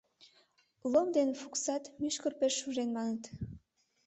[0.91, 3.23] Лом ден Фуксат, мӱшкыр пеш шужен, маныт.